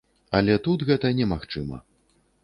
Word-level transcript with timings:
Але 0.37 0.53
тут 0.67 0.85
гэта 0.87 1.11
немагчыма. 1.19 1.77